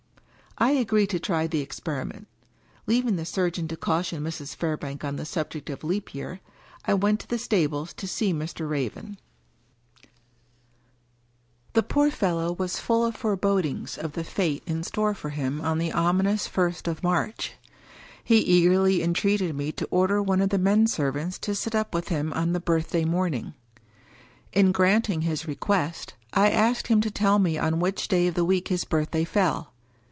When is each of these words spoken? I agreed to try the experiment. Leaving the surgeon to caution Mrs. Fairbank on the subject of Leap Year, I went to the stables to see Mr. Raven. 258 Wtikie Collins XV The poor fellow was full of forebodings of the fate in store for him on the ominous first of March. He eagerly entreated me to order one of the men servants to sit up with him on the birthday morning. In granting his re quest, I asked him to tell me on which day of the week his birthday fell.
I 0.57 0.71
agreed 0.71 1.07
to 1.09 1.19
try 1.19 1.47
the 1.47 1.61
experiment. 1.61 2.27
Leaving 2.85 3.15
the 3.15 3.25
surgeon 3.25 3.67
to 3.69 3.75
caution 3.77 4.21
Mrs. 4.23 4.55
Fairbank 4.55 5.03
on 5.03 5.15
the 5.15 5.25
subject 5.25 5.71
of 5.71 5.83
Leap 5.83 6.13
Year, 6.13 6.39
I 6.85 6.93
went 6.93 7.21
to 7.21 7.27
the 7.27 7.39
stables 7.39 7.93
to 7.93 8.07
see 8.07 8.31
Mr. 8.31 8.69
Raven. 8.69 9.17
258 11.73 11.73
Wtikie 11.73 11.73
Collins 11.73 11.73
XV 11.73 11.73
The 11.73 11.93
poor 11.93 12.11
fellow 12.11 12.51
was 12.51 12.79
full 12.79 13.03
of 13.05 13.15
forebodings 13.15 13.97
of 13.97 14.11
the 14.11 14.23
fate 14.23 14.61
in 14.67 14.83
store 14.83 15.15
for 15.15 15.29
him 15.29 15.61
on 15.61 15.79
the 15.79 15.93
ominous 15.93 16.45
first 16.47 16.87
of 16.87 17.01
March. 17.01 17.53
He 18.23 18.37
eagerly 18.37 19.01
entreated 19.01 19.55
me 19.55 19.71
to 19.71 19.87
order 19.89 20.21
one 20.21 20.41
of 20.41 20.49
the 20.49 20.59
men 20.59 20.85
servants 20.85 21.39
to 21.39 21.55
sit 21.55 21.73
up 21.73 21.91
with 21.95 22.09
him 22.09 22.31
on 22.33 22.51
the 22.51 22.59
birthday 22.59 23.05
morning. 23.05 23.55
In 24.53 24.71
granting 24.71 25.21
his 25.21 25.47
re 25.47 25.55
quest, 25.55 26.13
I 26.33 26.51
asked 26.51 26.85
him 26.85 27.01
to 27.01 27.09
tell 27.09 27.39
me 27.39 27.57
on 27.57 27.79
which 27.79 28.07
day 28.07 28.27
of 28.27 28.35
the 28.35 28.45
week 28.45 28.67
his 28.67 28.83
birthday 28.85 29.23
fell. 29.23 29.69